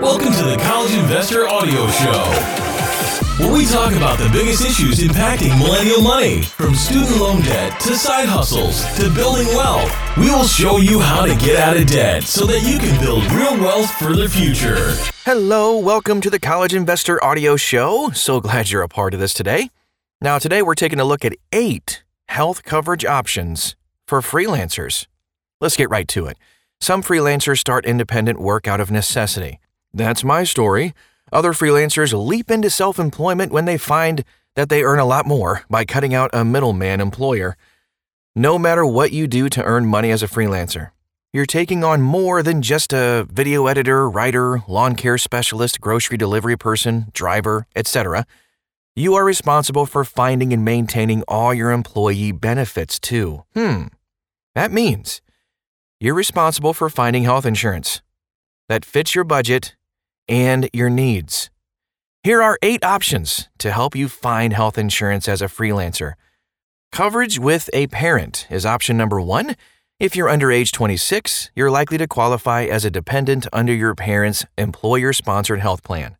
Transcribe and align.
Welcome 0.00 0.32
to 0.34 0.44
the 0.44 0.56
College 0.58 0.94
Investor 0.94 1.48
Audio 1.48 1.88
Show, 1.88 2.22
where 3.42 3.52
we 3.52 3.66
talk 3.66 3.92
about 3.94 4.16
the 4.16 4.28
biggest 4.32 4.64
issues 4.64 5.00
impacting 5.00 5.58
millennial 5.58 6.00
money, 6.00 6.42
from 6.42 6.76
student 6.76 7.18
loan 7.18 7.42
debt 7.42 7.80
to 7.80 7.96
side 7.96 8.28
hustles 8.28 8.84
to 8.96 9.12
building 9.12 9.48
wealth. 9.48 9.92
We 10.16 10.30
will 10.30 10.44
show 10.44 10.76
you 10.76 11.00
how 11.00 11.26
to 11.26 11.34
get 11.44 11.56
out 11.56 11.76
of 11.76 11.88
debt 11.88 12.22
so 12.22 12.46
that 12.46 12.60
you 12.62 12.78
can 12.78 13.00
build 13.00 13.24
real 13.32 13.58
wealth 13.58 13.90
for 13.90 14.14
the 14.14 14.28
future. 14.28 14.94
Hello, 15.24 15.76
welcome 15.76 16.20
to 16.20 16.30
the 16.30 16.38
College 16.38 16.74
Investor 16.74 17.22
Audio 17.24 17.56
Show. 17.56 18.10
So 18.10 18.40
glad 18.40 18.70
you're 18.70 18.82
a 18.82 18.88
part 18.88 19.14
of 19.14 19.20
this 19.20 19.34
today. 19.34 19.68
Now, 20.20 20.38
today 20.38 20.62
we're 20.62 20.76
taking 20.76 21.00
a 21.00 21.04
look 21.04 21.24
at 21.24 21.34
eight 21.52 22.04
health 22.28 22.62
coverage 22.62 23.04
options 23.04 23.74
for 24.06 24.20
freelancers. 24.20 25.06
Let's 25.60 25.76
get 25.76 25.90
right 25.90 26.06
to 26.06 26.26
it. 26.26 26.38
Some 26.80 27.02
freelancers 27.02 27.58
start 27.58 27.84
independent 27.84 28.38
work 28.38 28.68
out 28.68 28.80
of 28.80 28.92
necessity. 28.92 29.58
That's 29.92 30.24
my 30.24 30.44
story. 30.44 30.94
Other 31.32 31.52
freelancers 31.52 32.12
leap 32.12 32.50
into 32.50 32.70
self 32.70 32.98
employment 32.98 33.52
when 33.52 33.64
they 33.64 33.78
find 33.78 34.24
that 34.56 34.68
they 34.68 34.82
earn 34.82 34.98
a 34.98 35.04
lot 35.04 35.26
more 35.26 35.62
by 35.70 35.84
cutting 35.84 36.14
out 36.14 36.30
a 36.32 36.44
middleman 36.44 37.00
employer. 37.00 37.56
No 38.34 38.58
matter 38.58 38.84
what 38.84 39.12
you 39.12 39.26
do 39.26 39.48
to 39.48 39.62
earn 39.62 39.86
money 39.86 40.10
as 40.10 40.22
a 40.22 40.28
freelancer, 40.28 40.90
you're 41.32 41.46
taking 41.46 41.84
on 41.84 42.00
more 42.00 42.42
than 42.42 42.62
just 42.62 42.92
a 42.92 43.26
video 43.30 43.66
editor, 43.66 44.08
writer, 44.08 44.62
lawn 44.66 44.94
care 44.94 45.18
specialist, 45.18 45.80
grocery 45.80 46.16
delivery 46.16 46.56
person, 46.56 47.06
driver, 47.12 47.66
etc. 47.76 48.26
You 48.96 49.14
are 49.14 49.24
responsible 49.24 49.86
for 49.86 50.04
finding 50.04 50.52
and 50.52 50.64
maintaining 50.64 51.22
all 51.28 51.52
your 51.52 51.70
employee 51.70 52.32
benefits 52.32 52.98
too. 52.98 53.44
Hmm. 53.54 53.88
That 54.54 54.72
means 54.72 55.20
you're 56.00 56.14
responsible 56.14 56.74
for 56.74 56.88
finding 56.88 57.24
health 57.24 57.46
insurance 57.46 58.02
that 58.68 58.84
fits 58.84 59.14
your 59.14 59.24
budget 59.24 59.76
and 60.28 60.68
your 60.72 60.90
needs. 60.90 61.50
Here 62.22 62.42
are 62.42 62.58
eight 62.62 62.84
options 62.84 63.48
to 63.58 63.72
help 63.72 63.96
you 63.96 64.08
find 64.08 64.52
health 64.52 64.76
insurance 64.76 65.28
as 65.28 65.40
a 65.40 65.46
freelancer. 65.46 66.14
Coverage 66.92 67.38
with 67.38 67.70
a 67.72 67.86
parent 67.86 68.46
is 68.50 68.66
option 68.66 68.96
number 68.96 69.20
one. 69.20 69.56
If 70.00 70.14
you're 70.14 70.28
under 70.28 70.52
age 70.52 70.72
26, 70.72 71.50
you're 71.56 71.70
likely 71.70 71.98
to 71.98 72.06
qualify 72.06 72.64
as 72.64 72.84
a 72.84 72.90
dependent 72.90 73.46
under 73.52 73.72
your 73.72 73.94
parent's 73.94 74.44
employer 74.56 75.12
sponsored 75.12 75.60
health 75.60 75.82
plan. 75.82 76.16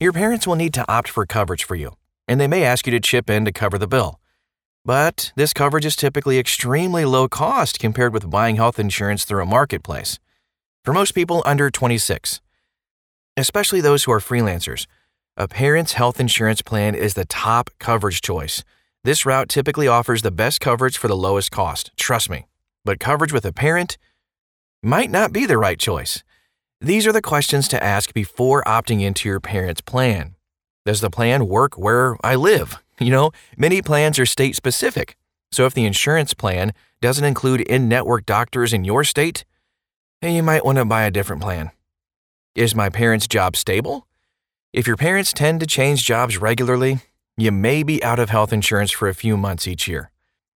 Your 0.00 0.12
parents 0.12 0.46
will 0.46 0.56
need 0.56 0.74
to 0.74 0.90
opt 0.90 1.08
for 1.08 1.24
coverage 1.24 1.64
for 1.64 1.76
you, 1.76 1.96
and 2.26 2.40
they 2.40 2.48
may 2.48 2.64
ask 2.64 2.86
you 2.86 2.90
to 2.90 3.00
chip 3.00 3.30
in 3.30 3.44
to 3.44 3.52
cover 3.52 3.78
the 3.78 3.86
bill. 3.86 4.20
But 4.84 5.32
this 5.36 5.54
coverage 5.54 5.86
is 5.86 5.96
typically 5.96 6.38
extremely 6.38 7.04
low 7.04 7.28
cost 7.28 7.78
compared 7.78 8.12
with 8.12 8.28
buying 8.28 8.56
health 8.56 8.78
insurance 8.78 9.24
through 9.24 9.42
a 9.42 9.46
marketplace. 9.46 10.18
For 10.84 10.92
most 10.92 11.12
people 11.12 11.42
under 11.46 11.70
26, 11.70 12.40
especially 13.36 13.80
those 13.80 14.04
who 14.04 14.12
are 14.12 14.20
freelancers, 14.20 14.86
a 15.36 15.48
parent's 15.48 15.94
health 15.94 16.20
insurance 16.20 16.62
plan 16.62 16.94
is 16.94 17.14
the 17.14 17.24
top 17.24 17.70
coverage 17.78 18.20
choice. 18.20 18.62
This 19.02 19.26
route 19.26 19.48
typically 19.48 19.88
offers 19.88 20.22
the 20.22 20.30
best 20.30 20.60
coverage 20.60 20.96
for 20.96 21.08
the 21.08 21.16
lowest 21.16 21.50
cost, 21.50 21.90
trust 21.96 22.30
me. 22.30 22.46
But 22.84 23.00
coverage 23.00 23.32
with 23.32 23.44
a 23.44 23.52
parent 23.52 23.98
might 24.82 25.10
not 25.10 25.32
be 25.32 25.46
the 25.46 25.58
right 25.58 25.78
choice. 25.78 26.22
These 26.80 27.06
are 27.06 27.12
the 27.12 27.22
questions 27.22 27.66
to 27.68 27.82
ask 27.82 28.12
before 28.12 28.62
opting 28.64 29.00
into 29.00 29.28
your 29.28 29.40
parent's 29.40 29.80
plan. 29.80 30.36
Does 30.84 31.00
the 31.00 31.10
plan 31.10 31.48
work 31.48 31.78
where 31.78 32.16
I 32.22 32.34
live? 32.36 32.78
You 33.00 33.10
know, 33.10 33.32
many 33.56 33.82
plans 33.82 34.20
are 34.20 34.26
state 34.26 34.54
specific. 34.54 35.16
So 35.50 35.66
if 35.66 35.74
the 35.74 35.84
insurance 35.84 36.32
plan 36.32 36.72
doesn't 37.00 37.24
include 37.24 37.60
in 37.62 37.88
network 37.88 38.24
doctors 38.24 38.72
in 38.72 38.84
your 38.84 39.02
state, 39.02 39.44
then 40.22 40.32
you 40.32 40.44
might 40.44 40.64
want 40.64 40.78
to 40.78 40.84
buy 40.84 41.02
a 41.02 41.10
different 41.10 41.42
plan. 41.42 41.72
Is 42.54 42.72
my 42.72 42.88
parents' 42.88 43.26
job 43.26 43.56
stable? 43.56 44.06
If 44.72 44.86
your 44.86 44.96
parents 44.96 45.32
tend 45.32 45.58
to 45.58 45.66
change 45.66 46.04
jobs 46.04 46.38
regularly, 46.38 47.00
you 47.36 47.50
may 47.50 47.82
be 47.82 48.00
out 48.04 48.20
of 48.20 48.30
health 48.30 48.52
insurance 48.52 48.92
for 48.92 49.08
a 49.08 49.14
few 49.14 49.36
months 49.36 49.66
each 49.66 49.88
year. 49.88 50.12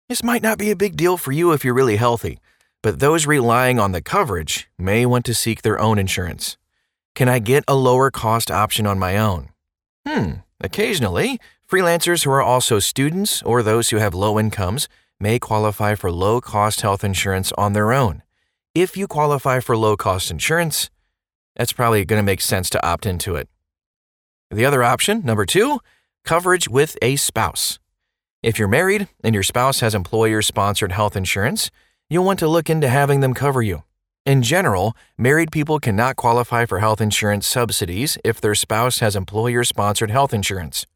This 0.09 0.23
might 0.23 0.41
not 0.41 0.59
be 0.59 0.71
a 0.71 0.77
big 0.77 0.97
deal 0.97 1.17
for 1.17 1.33
you 1.33 1.51
if 1.51 1.65
you're 1.65 1.75
really 1.75 1.97
healthy, 1.97 2.39
but 2.85 3.01
those 3.01 3.27
relying 3.27 3.81
on 3.81 3.91
the 3.91 4.01
coverage 4.01 4.69
may 4.79 5.07
want 5.07 5.25
to 5.25 5.35
seek 5.35 5.63
their 5.63 5.81
own 5.81 5.99
insurance. 5.99 6.57
Can 7.17 7.29
I 7.29 7.41
get 7.41 7.65
a 7.67 7.75
lower 7.75 8.13
cost 8.13 8.49
option 8.49 8.87
on 8.87 9.01
my 9.01 9.19
own? 9.19 9.49
Hmm, 10.07 10.35
occasionally, 10.61 11.41
freelancers 11.69 12.23
who 12.23 12.31
are 12.31 12.41
also 12.41 12.79
students 12.79 13.43
or 13.43 13.61
those 13.61 13.91
who 13.91 13.97
have 13.97 14.15
low 14.15 14.39
incomes 14.39 14.89
may 15.19 15.41
qualify 15.41 15.97
for 15.97 16.13
low 16.13 16.41
cost 16.41 16.81
health 16.83 17.03
insurance 17.03 17.51
on 17.59 17.73
their 17.73 17.93
own. 17.93 18.23
If 18.73 18.97
you 18.97 19.09
qualify 19.09 19.59
for 19.59 19.77
low 19.77 19.97
cost 19.97 20.31
insurance, 20.31 20.91
that's 21.59 21.73
probably 21.73 22.05
going 22.07 22.19
to 22.19 22.25
make 22.25 22.41
sense 22.41 22.71
to 22.71 22.87
opt 22.87 23.05
into 23.05 23.35
it. 23.35 23.49
The 24.51 24.65
other 24.65 24.83
option, 24.83 25.23
number 25.25 25.45
two, 25.45 25.81
coverage 26.25 26.69
with 26.69 26.97
a 27.03 27.17
spouse. 27.17 27.79
If 28.43 28.59
you're 28.59 28.69
married 28.69 29.09
and 29.23 29.35
your 29.35 29.43
spouse 29.43 29.81
has 29.81 29.95
employer 29.95 30.41
sponsored 30.41 30.93
health 30.93 31.17
insurance, 31.17 31.71
you'll 32.09 32.25
want 32.25 32.39
to 32.39 32.49
look 32.49 32.71
into 32.71 32.89
having 32.89 33.21
them 33.21 33.35
cover 33.35 33.61
you. 33.61 33.83
In 34.25 34.43
general, 34.43 34.97
married 35.17 35.51
people 35.51 35.81
cannot 35.81 36.17
qualify 36.17 36.65
for 36.67 36.79
health 36.79 37.01
insurance 37.01 37.47
subsidies 37.47 38.17
if 38.25 38.41
their 38.41 38.55
spouse 38.55 39.01
has 39.01 39.17
employer 39.17 39.65
sponsored 39.65 40.11
health 40.11 40.33
insurance. 40.33 40.87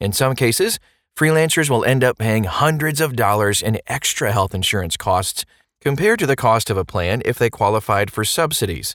In 0.00 0.12
some 0.12 0.34
cases, 0.34 0.78
freelancers 1.16 1.68
will 1.68 1.84
end 1.84 2.04
up 2.04 2.18
paying 2.18 2.44
hundreds 2.44 3.00
of 3.00 3.16
dollars 3.16 3.62
in 3.62 3.80
extra 3.86 4.30
health 4.30 4.54
insurance 4.54 4.96
costs 4.96 5.44
compared 5.80 6.18
to 6.20 6.26
the 6.26 6.36
cost 6.36 6.70
of 6.70 6.76
a 6.76 6.84
plan 6.84 7.22
if 7.24 7.38
they 7.38 7.50
qualified 7.50 8.10
for 8.10 8.24
subsidies. 8.24 8.94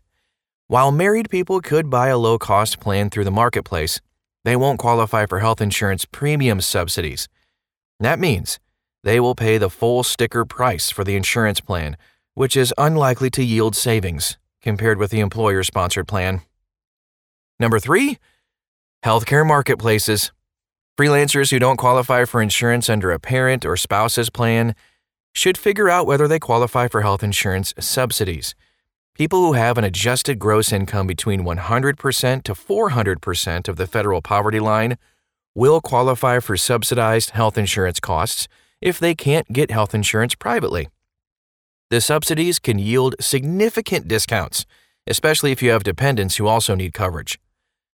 While 0.70 0.92
married 0.92 1.30
people 1.30 1.62
could 1.62 1.90
buy 1.90 2.10
a 2.10 2.18
low 2.18 2.38
cost 2.38 2.82
plan 2.82 3.10
through 3.10 3.24
the 3.24 3.32
marketplace, 3.32 4.02
they 4.44 4.58
won't 4.58 4.80
qualify 4.80 5.26
for 5.26 5.40
health 5.40 5.62
insurance 5.62 6.04
premium 6.04 6.60
subsidies. 6.60 7.30
That 8.02 8.20
means 8.20 8.60
they 9.02 9.22
will 9.22 9.34
pay 9.34 9.58
the 9.58 9.70
full 9.70 10.04
sticker 10.04 10.44
price 10.44 10.90
for 10.90 11.06
the 11.06 11.16
insurance 11.16 11.62
plan, 11.62 11.96
which 12.34 12.58
is 12.58 12.74
unlikely 12.78 13.30
to 13.30 13.44
yield 13.46 13.78
savings 13.78 14.38
compared 14.62 14.98
with 14.98 15.10
the 15.10 15.22
employer 15.22 15.64
sponsored 15.64 16.06
plan. 16.06 16.42
Number 17.62 17.80
three, 17.80 18.18
healthcare 19.06 19.48
marketplaces. 19.48 20.34
Freelancers 21.00 21.50
who 21.50 21.60
don't 21.60 21.78
qualify 21.78 22.26
for 22.26 22.42
insurance 22.42 22.90
under 22.90 23.14
a 23.14 23.20
parent 23.20 23.66
or 23.66 23.78
spouse's 23.78 24.30
plan 24.30 24.76
should 25.34 25.58
figure 25.58 25.88
out 25.88 26.06
whether 26.06 26.28
they 26.28 26.40
qualify 26.40 26.90
for 26.90 27.04
health 27.04 27.24
insurance 27.24 27.74
subsidies. 27.80 28.54
People 29.18 29.44
who 29.44 29.54
have 29.54 29.80
an 29.80 29.84
adjusted 29.84 30.38
gross 30.38 30.72
income 30.72 31.08
between 31.08 31.44
100% 31.44 32.44
to 32.44 32.54
400% 32.54 33.68
of 33.68 33.76
the 33.76 33.88
federal 33.88 34.22
poverty 34.22 34.60
line 34.60 35.00
will 35.56 35.82
qualify 35.82 36.40
for 36.40 36.56
subsidized 36.56 37.32
health 37.32 37.58
insurance 37.58 38.00
costs 38.00 38.48
if 38.80 39.00
they 39.00 39.16
can't 39.16 39.52
get 39.52 39.72
health 39.72 39.96
insurance 39.96 40.36
privately. 40.36 40.90
The 41.90 42.00
subsidies 42.00 42.60
can 42.60 42.78
yield 42.78 43.16
significant 43.20 44.08
discounts, 44.08 44.68
especially 45.08 45.52
if 45.52 45.64
you 45.64 45.72
have 45.72 45.82
dependents 45.82 46.36
who 46.36 46.46
also 46.46 46.76
need 46.76 46.94
coverage. 46.94 47.40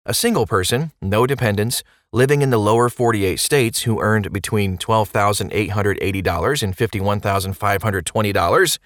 A 0.05 0.13
single 0.13 0.45
person, 0.45 0.91
no 1.01 1.25
dependents, 1.25 1.85
living 2.11 2.41
in 2.41 2.49
the 2.49 2.59
lower 2.59 2.89
48 2.89 3.39
states 3.39 3.83
who 3.83 4.01
earned 4.01 4.33
between 4.33 4.77
$12,880 4.77 6.63
and 6.63 6.75
$51,520 6.75 8.79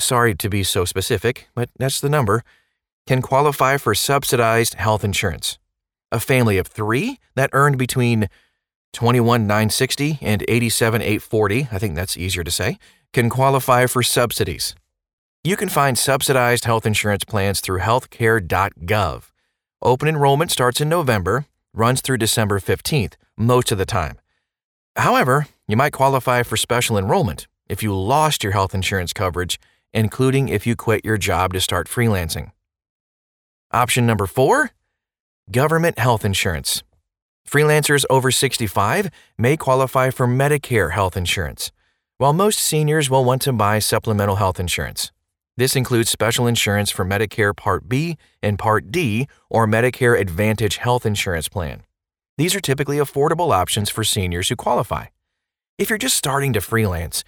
sorry 0.00 0.34
to 0.34 0.48
be 0.48 0.64
so 0.64 0.84
specific, 0.84 1.48
but 1.54 1.70
that's 1.78 2.00
the 2.00 2.08
number, 2.08 2.42
can 3.06 3.22
qualify 3.22 3.76
for 3.76 3.94
subsidized 3.94 4.74
health 4.74 5.04
insurance. 5.04 5.58
A 6.12 6.20
family 6.20 6.58
of 6.58 6.66
three 6.66 7.18
that 7.34 7.50
earned 7.52 7.78
between 7.78 8.28
21,960 8.92 10.18
and 10.20 10.44
87,840, 10.48 11.68
I 11.70 11.78
think 11.78 11.94
that's 11.94 12.16
easier 12.16 12.42
to 12.42 12.50
say, 12.50 12.78
can 13.12 13.30
qualify 13.30 13.86
for 13.86 14.02
subsidies. 14.02 14.74
You 15.42 15.56
can 15.56 15.68
find 15.68 15.96
subsidized 15.96 16.64
health 16.64 16.84
insurance 16.84 17.24
plans 17.24 17.60
through 17.60 17.80
healthcare.gov. 17.80 19.30
Open 19.82 20.08
enrollment 20.08 20.50
starts 20.50 20.80
in 20.80 20.88
November, 20.88 21.46
runs 21.72 22.00
through 22.00 22.18
December 22.18 22.60
15th, 22.60 23.14
most 23.38 23.72
of 23.72 23.78
the 23.78 23.86
time. 23.86 24.18
However, 24.96 25.46
you 25.66 25.76
might 25.76 25.92
qualify 25.92 26.42
for 26.42 26.56
special 26.56 26.98
enrollment 26.98 27.46
if 27.68 27.82
you 27.82 27.96
lost 27.96 28.42
your 28.42 28.52
health 28.52 28.74
insurance 28.74 29.12
coverage 29.12 29.58
including 29.92 30.48
if 30.48 30.66
you 30.66 30.76
quit 30.76 31.04
your 31.04 31.18
job 31.18 31.52
to 31.52 31.60
start 31.60 31.88
freelancing. 31.88 32.52
Option 33.72 34.06
number 34.06 34.26
four 34.26 34.70
government 35.50 35.98
health 35.98 36.24
insurance. 36.24 36.82
Freelancers 37.48 38.04
over 38.08 38.30
65 38.30 39.10
may 39.36 39.56
qualify 39.56 40.10
for 40.10 40.26
Medicare 40.26 40.92
health 40.92 41.16
insurance, 41.16 41.72
while 42.18 42.32
most 42.32 42.58
seniors 42.58 43.10
will 43.10 43.24
want 43.24 43.42
to 43.42 43.52
buy 43.52 43.78
supplemental 43.78 44.36
health 44.36 44.60
insurance. 44.60 45.10
This 45.56 45.76
includes 45.76 46.10
special 46.10 46.46
insurance 46.46 46.90
for 46.90 47.04
Medicare 47.04 47.54
Part 47.54 47.88
B 47.88 48.16
and 48.42 48.58
Part 48.58 48.90
D 48.90 49.26
or 49.50 49.66
Medicare 49.66 50.18
Advantage 50.18 50.78
health 50.78 51.04
insurance 51.04 51.48
plan. 51.48 51.82
These 52.38 52.54
are 52.54 52.60
typically 52.60 52.96
affordable 52.96 53.52
options 53.52 53.90
for 53.90 54.02
seniors 54.02 54.48
who 54.48 54.56
qualify. 54.56 55.06
If 55.76 55.90
you're 55.90 55.98
just 55.98 56.16
starting 56.16 56.52
to 56.54 56.60
freelance, 56.60 57.24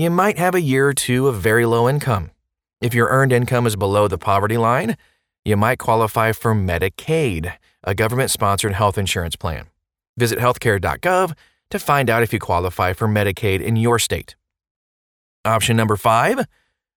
you 0.00 0.08
might 0.08 0.38
have 0.38 0.54
a 0.54 0.60
year 0.62 0.88
or 0.88 0.94
two 0.94 1.28
of 1.28 1.40
very 1.40 1.66
low 1.66 1.88
income. 1.88 2.30
If 2.80 2.94
your 2.94 3.08
earned 3.08 3.32
income 3.32 3.66
is 3.66 3.76
below 3.76 4.08
the 4.08 4.16
poverty 4.16 4.56
line, 4.56 4.96
you 5.44 5.56
might 5.56 5.78
qualify 5.78 6.32
for 6.32 6.54
Medicaid, 6.54 7.52
a 7.84 7.94
government 7.94 8.30
sponsored 8.30 8.72
health 8.72 8.96
insurance 8.96 9.36
plan. 9.36 9.66
Visit 10.16 10.38
healthcare.gov 10.38 11.34
to 11.70 11.78
find 11.78 12.08
out 12.08 12.22
if 12.22 12.32
you 12.32 12.38
qualify 12.38 12.94
for 12.94 13.08
Medicaid 13.08 13.60
in 13.60 13.76
your 13.76 13.98
state. 13.98 14.36
Option 15.44 15.76
number 15.76 15.96
five 15.96 16.46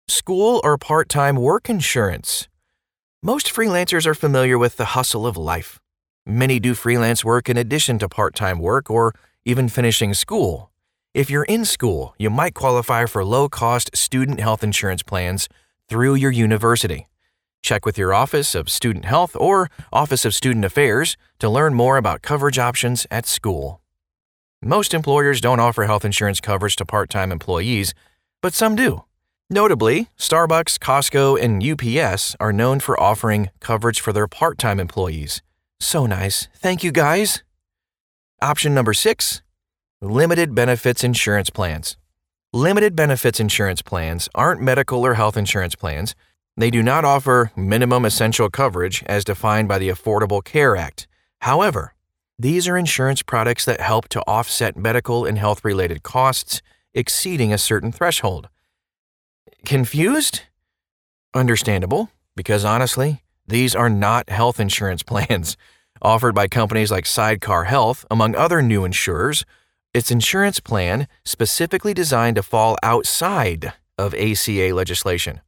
school 0.07 0.61
or 0.63 0.77
part 0.77 1.09
time 1.09 1.35
work 1.37 1.69
insurance. 1.69 2.47
Most 3.23 3.47
freelancers 3.47 4.05
are 4.05 4.15
familiar 4.15 4.57
with 4.57 4.77
the 4.77 4.93
hustle 4.93 5.25
of 5.25 5.37
life. 5.37 5.79
Many 6.25 6.59
do 6.59 6.73
freelance 6.73 7.25
work 7.25 7.49
in 7.49 7.57
addition 7.57 7.97
to 7.99 8.09
part 8.09 8.35
time 8.35 8.59
work 8.59 8.89
or 8.89 9.13
even 9.45 9.69
finishing 9.69 10.13
school. 10.13 10.70
If 11.13 11.29
you're 11.29 11.43
in 11.43 11.65
school, 11.65 12.15
you 12.17 12.29
might 12.29 12.53
qualify 12.53 13.05
for 13.05 13.25
low 13.25 13.49
cost 13.49 13.91
student 13.93 14.39
health 14.39 14.63
insurance 14.63 15.03
plans 15.03 15.49
through 15.89 16.15
your 16.15 16.31
university. 16.31 17.09
Check 17.61 17.85
with 17.85 17.97
your 17.97 18.13
Office 18.13 18.55
of 18.55 18.69
Student 18.69 19.03
Health 19.03 19.35
or 19.35 19.69
Office 19.91 20.23
of 20.23 20.33
Student 20.33 20.63
Affairs 20.63 21.17
to 21.39 21.49
learn 21.49 21.73
more 21.73 21.97
about 21.97 22.21
coverage 22.21 22.57
options 22.57 23.05
at 23.11 23.25
school. 23.25 23.81
Most 24.61 24.93
employers 24.93 25.41
don't 25.41 25.59
offer 25.59 25.83
health 25.83 26.05
insurance 26.05 26.39
coverage 26.39 26.77
to 26.77 26.85
part 26.85 27.09
time 27.09 27.33
employees, 27.33 27.93
but 28.41 28.53
some 28.53 28.77
do. 28.77 29.03
Notably, 29.49 30.07
Starbucks, 30.17 30.79
Costco, 30.79 31.37
and 31.37 31.61
UPS 31.61 32.37
are 32.39 32.53
known 32.53 32.79
for 32.79 32.97
offering 32.97 33.49
coverage 33.59 33.99
for 33.99 34.13
their 34.13 34.29
part 34.29 34.57
time 34.57 34.79
employees. 34.79 35.41
So 35.77 36.05
nice. 36.05 36.47
Thank 36.55 36.85
you, 36.85 36.93
guys. 36.93 37.43
Option 38.41 38.73
number 38.73 38.93
six 38.93 39.41
limited 40.01 40.55
benefits 40.55 41.03
insurance 41.03 41.51
plans. 41.51 41.95
Limited 42.51 42.95
benefits 42.95 43.39
insurance 43.39 43.83
plans 43.83 44.27
aren't 44.33 44.59
medical 44.59 45.05
or 45.05 45.13
health 45.13 45.37
insurance 45.37 45.75
plans. 45.75 46.15
They 46.57 46.71
do 46.71 46.81
not 46.81 47.05
offer 47.05 47.51
minimum 47.55 48.03
essential 48.05 48.49
coverage 48.49 49.03
as 49.05 49.23
defined 49.23 49.67
by 49.67 49.77
the 49.77 49.89
Affordable 49.89 50.43
Care 50.43 50.75
Act. 50.75 51.07
However, 51.41 51.93
these 52.39 52.67
are 52.67 52.75
insurance 52.75 53.21
products 53.21 53.63
that 53.65 53.79
help 53.79 54.09
to 54.09 54.21
offset 54.21 54.75
medical 54.75 55.23
and 55.23 55.37
health 55.37 55.63
related 55.63 56.01
costs 56.01 56.63
exceeding 56.95 57.53
a 57.53 57.59
certain 57.59 57.91
threshold. 57.91 58.49
Confused? 59.65 60.41
Understandable, 61.35 62.09
because 62.35 62.65
honestly, 62.65 63.21
these 63.47 63.75
are 63.75 63.89
not 63.89 64.29
health 64.31 64.59
insurance 64.59 65.03
plans. 65.11 65.57
Offered 66.01 66.33
by 66.33 66.47
companies 66.47 66.89
like 66.89 67.05
Sidecar 67.05 67.65
Health, 67.65 68.03
among 68.09 68.35
other 68.35 68.63
new 68.63 68.83
insurers, 68.83 69.45
its 69.93 70.11
insurance 70.11 70.59
plan 70.59 71.07
specifically 71.25 71.93
designed 71.93 72.35
to 72.37 72.43
fall 72.43 72.77
outside 72.81 73.73
of 73.97 74.13
ACA 74.13 74.73
legislation. 74.73 75.41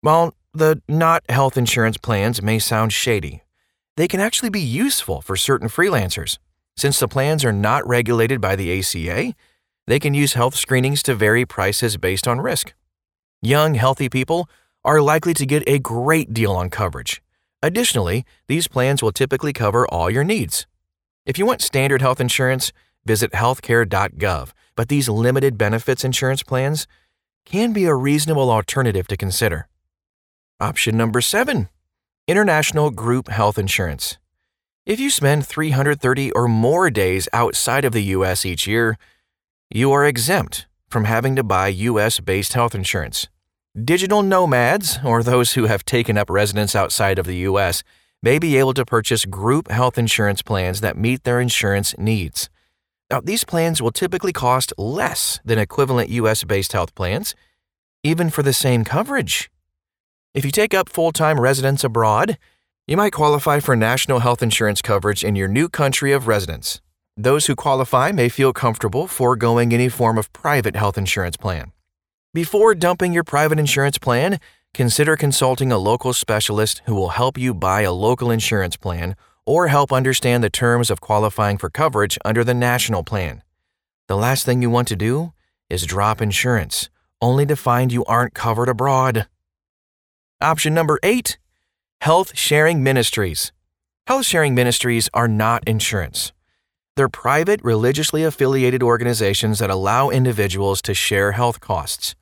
While 0.00 0.34
the 0.52 0.82
not 0.88 1.22
health 1.28 1.56
insurance 1.56 1.96
plans 1.96 2.42
may 2.42 2.58
sound 2.58 2.92
shady, 2.92 3.42
they 3.96 4.08
can 4.08 4.20
actually 4.20 4.50
be 4.50 4.60
useful 4.60 5.20
for 5.20 5.36
certain 5.36 5.68
freelancers. 5.68 6.38
Since 6.76 6.98
the 6.98 7.08
plans 7.08 7.44
are 7.44 7.52
not 7.52 7.86
regulated 7.86 8.40
by 8.40 8.56
the 8.56 8.78
ACA, 8.78 9.34
they 9.86 9.98
can 9.98 10.14
use 10.14 10.34
health 10.34 10.54
screenings 10.54 11.02
to 11.04 11.14
vary 11.14 11.44
prices 11.44 11.96
based 11.96 12.28
on 12.28 12.40
risk. 12.40 12.72
Young, 13.40 13.74
healthy 13.74 14.08
people 14.08 14.48
are 14.84 15.00
likely 15.00 15.34
to 15.34 15.46
get 15.46 15.62
a 15.66 15.78
great 15.78 16.32
deal 16.32 16.52
on 16.52 16.70
coverage. 16.70 17.22
Additionally, 17.62 18.24
these 18.48 18.68
plans 18.68 19.02
will 19.02 19.12
typically 19.12 19.52
cover 19.52 19.86
all 19.86 20.10
your 20.10 20.24
needs. 20.24 20.66
If 21.24 21.38
you 21.38 21.46
want 21.46 21.62
standard 21.62 22.02
health 22.02 22.20
insurance, 22.20 22.72
visit 23.04 23.32
healthcare.gov, 23.32 24.52
but 24.76 24.88
these 24.88 25.08
limited 25.08 25.58
benefits 25.58 26.04
insurance 26.04 26.42
plans 26.42 26.86
can 27.44 27.72
be 27.72 27.84
a 27.84 27.94
reasonable 27.94 28.50
alternative 28.50 29.06
to 29.08 29.16
consider. 29.16 29.68
Option 30.60 30.96
number 30.96 31.20
seven 31.20 31.68
International 32.28 32.90
Group 32.90 33.28
Health 33.28 33.58
Insurance. 33.58 34.18
If 34.86 34.98
you 34.98 35.10
spend 35.10 35.46
330 35.46 36.32
or 36.32 36.48
more 36.48 36.90
days 36.90 37.28
outside 37.32 37.84
of 37.84 37.92
the 37.92 38.02
U.S. 38.16 38.44
each 38.44 38.66
year, 38.66 38.96
you 39.70 39.92
are 39.92 40.06
exempt 40.06 40.66
from 40.88 41.04
having 41.04 41.34
to 41.36 41.42
buy 41.42 41.68
U.S. 41.68 42.20
based 42.20 42.52
health 42.52 42.74
insurance. 42.74 43.28
Digital 43.82 44.22
nomads, 44.22 44.98
or 45.04 45.22
those 45.22 45.54
who 45.54 45.64
have 45.64 45.84
taken 45.84 46.18
up 46.18 46.28
residence 46.28 46.76
outside 46.76 47.18
of 47.18 47.26
the 47.26 47.36
U.S., 47.38 47.82
may 48.22 48.38
be 48.38 48.56
able 48.56 48.74
to 48.74 48.84
purchase 48.84 49.24
group 49.24 49.70
health 49.70 49.98
insurance 49.98 50.42
plans 50.42 50.80
that 50.80 50.96
meet 50.96 51.24
their 51.24 51.40
insurance 51.40 51.96
needs. 51.96 52.50
Now, 53.12 53.20
these 53.20 53.44
plans 53.44 53.82
will 53.82 53.92
typically 53.92 54.32
cost 54.32 54.72
less 54.78 55.38
than 55.44 55.58
equivalent 55.58 56.08
U.S. 56.08 56.44
based 56.44 56.72
health 56.72 56.94
plans, 56.94 57.34
even 58.02 58.30
for 58.30 58.42
the 58.42 58.54
same 58.54 58.84
coverage. 58.84 59.50
If 60.32 60.46
you 60.46 60.50
take 60.50 60.72
up 60.72 60.88
full 60.88 61.12
time 61.12 61.38
residence 61.38 61.84
abroad, 61.84 62.38
you 62.86 62.96
might 62.96 63.12
qualify 63.12 63.60
for 63.60 63.76
national 63.76 64.20
health 64.20 64.42
insurance 64.42 64.80
coverage 64.80 65.22
in 65.22 65.36
your 65.36 65.46
new 65.46 65.68
country 65.68 66.12
of 66.12 66.26
residence. 66.26 66.80
Those 67.14 67.48
who 67.48 67.54
qualify 67.54 68.12
may 68.12 68.30
feel 68.30 68.54
comfortable 68.54 69.06
foregoing 69.06 69.74
any 69.74 69.90
form 69.90 70.16
of 70.16 70.32
private 70.32 70.74
health 70.74 70.96
insurance 70.96 71.36
plan. 71.36 71.72
Before 72.32 72.74
dumping 72.74 73.12
your 73.12 73.24
private 73.24 73.58
insurance 73.58 73.98
plan, 73.98 74.40
consider 74.72 75.16
consulting 75.16 75.70
a 75.70 75.76
local 75.76 76.14
specialist 76.14 76.80
who 76.86 76.94
will 76.94 77.10
help 77.10 77.36
you 77.36 77.52
buy 77.52 77.82
a 77.82 77.92
local 77.92 78.30
insurance 78.30 78.78
plan 78.78 79.16
or 79.46 79.68
help 79.68 79.92
understand 79.92 80.42
the 80.42 80.50
terms 80.50 80.90
of 80.90 81.00
qualifying 81.00 81.58
for 81.58 81.70
coverage 81.70 82.18
under 82.24 82.44
the 82.44 82.54
national 82.54 83.02
plan. 83.02 83.42
The 84.08 84.16
last 84.16 84.44
thing 84.44 84.62
you 84.62 84.70
want 84.70 84.88
to 84.88 84.96
do 84.96 85.32
is 85.70 85.86
drop 85.86 86.20
insurance, 86.20 86.90
only 87.20 87.46
to 87.46 87.56
find 87.56 87.92
you 87.92 88.04
aren't 88.04 88.34
covered 88.34 88.68
abroad. 88.68 89.26
Option 90.40 90.74
number 90.74 90.98
eight 91.02 91.38
health 92.00 92.36
sharing 92.36 92.82
ministries. 92.82 93.52
Health 94.08 94.26
sharing 94.26 94.54
ministries 94.54 95.08
are 95.14 95.28
not 95.28 95.62
insurance. 95.68 96.32
They're 96.96 97.08
private, 97.08 97.62
religiously 97.62 98.24
affiliated 98.24 98.82
organizations 98.82 99.60
that 99.60 99.70
allow 99.70 100.10
individuals 100.10 100.82
to 100.82 100.94
share 100.94 101.32
health 101.32 101.60
costs. 101.60 102.14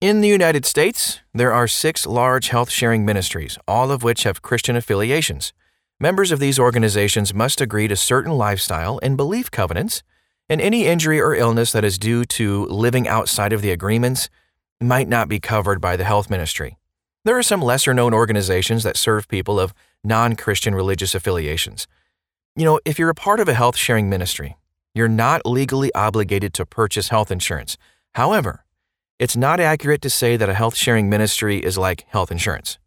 In 0.00 0.20
the 0.20 0.28
United 0.28 0.64
States, 0.64 1.18
there 1.34 1.52
are 1.52 1.66
six 1.66 2.06
large 2.06 2.48
health 2.48 2.70
sharing 2.70 3.04
ministries, 3.04 3.58
all 3.66 3.90
of 3.90 4.04
which 4.04 4.22
have 4.22 4.40
Christian 4.40 4.76
affiliations. 4.76 5.52
Members 6.00 6.30
of 6.30 6.38
these 6.38 6.60
organizations 6.60 7.34
must 7.34 7.60
agree 7.60 7.88
to 7.88 7.96
certain 7.96 8.30
lifestyle 8.30 9.00
and 9.02 9.16
belief 9.16 9.50
covenants, 9.50 10.04
and 10.48 10.60
any 10.60 10.86
injury 10.86 11.20
or 11.20 11.34
illness 11.34 11.72
that 11.72 11.84
is 11.84 11.98
due 11.98 12.24
to 12.24 12.66
living 12.66 13.08
outside 13.08 13.52
of 13.52 13.62
the 13.62 13.72
agreements 13.72 14.30
might 14.80 15.08
not 15.08 15.28
be 15.28 15.40
covered 15.40 15.80
by 15.80 15.96
the 15.96 16.04
health 16.04 16.30
ministry. 16.30 16.78
There 17.24 17.36
are 17.36 17.42
some 17.42 17.60
lesser 17.60 17.92
known 17.92 18.14
organizations 18.14 18.84
that 18.84 18.96
serve 18.96 19.26
people 19.26 19.58
of 19.58 19.74
non 20.04 20.36
Christian 20.36 20.72
religious 20.72 21.16
affiliations. 21.16 21.88
You 22.54 22.64
know, 22.64 22.78
if 22.84 22.96
you're 23.00 23.10
a 23.10 23.14
part 23.14 23.40
of 23.40 23.48
a 23.48 23.54
health 23.54 23.76
sharing 23.76 24.08
ministry, 24.08 24.56
you're 24.94 25.08
not 25.08 25.44
legally 25.44 25.92
obligated 25.94 26.54
to 26.54 26.64
purchase 26.64 27.08
health 27.08 27.32
insurance. 27.32 27.76
However, 28.14 28.64
it's 29.18 29.36
not 29.36 29.58
accurate 29.58 30.02
to 30.02 30.10
say 30.10 30.36
that 30.36 30.48
a 30.48 30.54
health 30.54 30.76
sharing 30.76 31.10
ministry 31.10 31.58
is 31.58 31.76
like 31.76 32.06
health 32.08 32.30
insurance. 32.30 32.78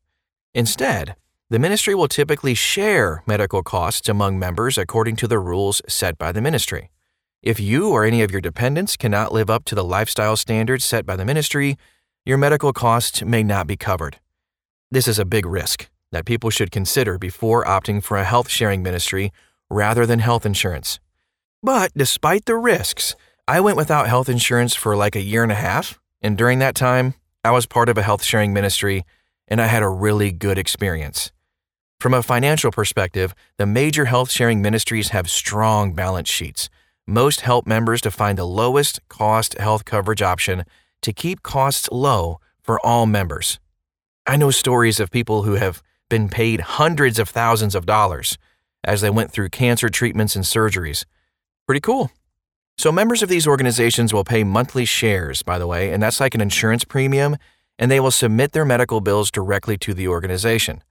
Instead, 0.53 1.17
the 1.51 1.59
ministry 1.59 1.93
will 1.93 2.07
typically 2.07 2.53
share 2.53 3.23
medical 3.27 3.61
costs 3.61 4.07
among 4.07 4.39
members 4.39 4.77
according 4.77 5.17
to 5.17 5.27
the 5.27 5.37
rules 5.37 5.81
set 5.85 6.17
by 6.17 6.31
the 6.31 6.39
ministry. 6.39 6.91
If 7.43 7.59
you 7.59 7.89
or 7.89 8.05
any 8.05 8.21
of 8.21 8.31
your 8.31 8.39
dependents 8.39 8.95
cannot 8.95 9.33
live 9.33 9.49
up 9.49 9.65
to 9.65 9.75
the 9.75 9.83
lifestyle 9.83 10.37
standards 10.37 10.85
set 10.85 11.05
by 11.05 11.17
the 11.17 11.25
ministry, 11.25 11.77
your 12.25 12.37
medical 12.37 12.71
costs 12.71 13.21
may 13.21 13.43
not 13.43 13.67
be 13.67 13.75
covered. 13.75 14.17
This 14.91 15.09
is 15.09 15.19
a 15.19 15.25
big 15.25 15.45
risk 15.45 15.89
that 16.13 16.23
people 16.23 16.49
should 16.51 16.71
consider 16.71 17.17
before 17.17 17.65
opting 17.65 18.01
for 18.01 18.15
a 18.15 18.23
health 18.23 18.49
sharing 18.49 18.81
ministry 18.81 19.33
rather 19.69 20.05
than 20.05 20.19
health 20.19 20.45
insurance. 20.45 21.01
But 21.61 21.91
despite 21.93 22.45
the 22.45 22.55
risks, 22.55 23.13
I 23.45 23.59
went 23.59 23.75
without 23.75 24.07
health 24.07 24.29
insurance 24.29 24.73
for 24.73 24.95
like 24.95 25.17
a 25.17 25.21
year 25.21 25.43
and 25.43 25.51
a 25.51 25.55
half, 25.55 25.99
and 26.21 26.37
during 26.37 26.59
that 26.59 26.75
time, 26.75 27.15
I 27.43 27.51
was 27.51 27.65
part 27.65 27.89
of 27.89 27.97
a 27.97 28.03
health 28.03 28.23
sharing 28.23 28.53
ministry 28.53 29.03
and 29.49 29.61
I 29.61 29.65
had 29.65 29.83
a 29.83 29.89
really 29.89 30.31
good 30.31 30.57
experience. 30.57 31.29
From 32.01 32.15
a 32.15 32.23
financial 32.23 32.71
perspective, 32.71 33.35
the 33.57 33.67
major 33.67 34.05
health 34.05 34.31
sharing 34.31 34.59
ministries 34.59 35.09
have 35.09 35.29
strong 35.29 35.93
balance 35.93 36.27
sheets. 36.27 36.67
Most 37.05 37.41
help 37.41 37.67
members 37.67 38.01
to 38.01 38.09
find 38.09 38.39
the 38.39 38.43
lowest 38.43 39.07
cost 39.07 39.55
health 39.59 39.85
coverage 39.85 40.23
option 40.23 40.63
to 41.03 41.13
keep 41.13 41.43
costs 41.43 41.87
low 41.91 42.39
for 42.63 42.83
all 42.83 43.05
members. 43.05 43.59
I 44.25 44.35
know 44.35 44.49
stories 44.49 44.99
of 44.99 45.11
people 45.11 45.43
who 45.43 45.57
have 45.57 45.83
been 46.09 46.27
paid 46.27 46.61
hundreds 46.61 47.19
of 47.19 47.29
thousands 47.29 47.75
of 47.75 47.85
dollars 47.85 48.35
as 48.83 49.01
they 49.01 49.11
went 49.11 49.31
through 49.31 49.49
cancer 49.49 49.87
treatments 49.87 50.35
and 50.35 50.43
surgeries. 50.43 51.05
Pretty 51.67 51.81
cool. 51.81 52.09
So, 52.79 52.91
members 52.91 53.21
of 53.21 53.29
these 53.29 53.45
organizations 53.45 54.11
will 54.11 54.23
pay 54.23 54.43
monthly 54.43 54.85
shares, 54.85 55.43
by 55.43 55.59
the 55.59 55.67
way, 55.67 55.93
and 55.93 56.01
that's 56.01 56.19
like 56.19 56.33
an 56.33 56.41
insurance 56.41 56.83
premium, 56.83 57.37
and 57.77 57.91
they 57.91 57.99
will 57.99 58.09
submit 58.09 58.53
their 58.53 58.65
medical 58.65 59.01
bills 59.01 59.29
directly 59.29 59.77
to 59.77 59.93
the 59.93 60.07
organization. 60.07 60.81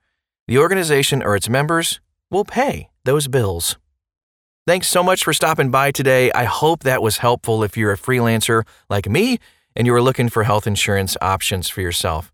The 0.51 0.59
organization 0.59 1.23
or 1.23 1.37
its 1.37 1.49
members 1.49 2.01
will 2.29 2.45
pay 2.45 2.89
those 3.05 3.29
bills. 3.29 3.77
Thanks 4.67 4.89
so 4.89 5.01
much 5.01 5.23
for 5.23 5.33
stopping 5.33 5.71
by 5.71 5.93
today. 5.93 6.33
I 6.33 6.43
hope 6.43 6.83
that 6.83 7.03
was 7.03 7.19
helpful 7.19 7.63
if 7.63 7.77
you're 7.77 7.93
a 7.93 7.97
freelancer 7.97 8.67
like 8.89 9.09
me 9.09 9.39
and 9.77 9.87
you 9.87 9.95
are 9.95 10.03
looking 10.03 10.29
for 10.29 10.43
health 10.43 10.67
insurance 10.67 11.17
options 11.23 11.69
for 11.69 11.83
yourself. 11.83 12.33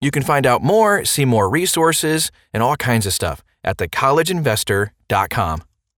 You 0.00 0.10
can 0.10 0.22
find 0.22 0.46
out 0.46 0.62
more, 0.62 1.04
see 1.04 1.26
more 1.26 1.50
resources, 1.50 2.32
and 2.54 2.62
all 2.62 2.76
kinds 2.76 3.04
of 3.04 3.12
stuff 3.12 3.42
at 3.62 3.76
thecollegeinvestor.com. 3.76 5.62